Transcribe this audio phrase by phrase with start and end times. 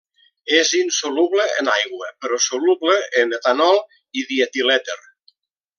[0.59, 3.79] És insoluble en aigua però soluble en etanol
[4.23, 4.99] i dietilèter.